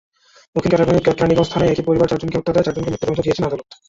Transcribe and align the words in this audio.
দক্ষিণ 0.55 0.71
কেরানীগঞ্জ 0.71 1.49
থানায় 1.51 1.71
একই 1.71 1.83
পরিবারের 1.87 2.11
চারজনকে 2.11 2.37
হত্যার 2.37 2.55
দায়ে 2.55 2.67
চারজনকে 2.67 2.91
মৃত্যুদণ্ড 2.91 3.19
দিয়েছেন 3.21 3.47
আদালত। 3.47 3.67